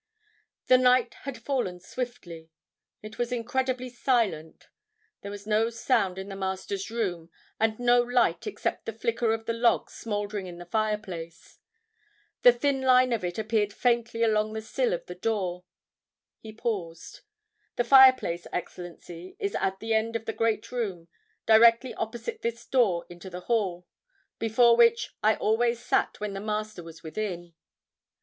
"The 0.65 0.79
night 0.79 1.13
had 1.25 1.37
fallen 1.37 1.79
swiftly. 1.79 2.49
It 3.03 3.19
was 3.19 3.31
incredibly 3.31 3.89
silent. 3.91 4.67
There 5.21 5.29
was 5.29 5.45
no 5.45 5.69
sound 5.69 6.17
in 6.17 6.27
the 6.27 6.35
Master's 6.35 6.89
room, 6.89 7.29
and 7.59 7.77
no 7.79 8.01
light 8.01 8.47
except 8.47 8.87
the 8.87 8.93
flicker 8.93 9.31
of 9.31 9.45
the 9.45 9.53
logs 9.53 9.93
smoldering 9.93 10.47
in 10.47 10.57
the 10.57 10.65
fireplace. 10.65 11.59
The 12.41 12.51
thin 12.51 12.81
line 12.81 13.13
of 13.13 13.23
it 13.23 13.37
appeared 13.37 13.71
faintly 13.73 14.23
along 14.23 14.53
the 14.53 14.63
sill 14.63 14.91
of 14.91 15.05
the 15.05 15.13
door." 15.13 15.65
He 16.39 16.51
paused. 16.51 17.19
"The 17.75 17.83
fireplace, 17.83 18.47
Excellency, 18.51 19.35
is 19.37 19.53
at 19.53 19.79
the 19.79 19.93
end 19.93 20.15
of 20.15 20.25
the 20.25 20.33
great 20.33 20.71
room, 20.71 21.09
directly 21.45 21.93
opposite 21.93 22.41
this 22.41 22.65
door 22.65 23.05
into 23.07 23.29
the 23.29 23.41
hall, 23.41 23.85
before 24.39 24.75
which 24.75 25.11
I 25.21 25.35
always 25.35 25.79
sat 25.79 26.19
when 26.19 26.33
the 26.33 26.39
Master 26.39 26.81
was 26.81 27.03
within. 27.03 27.53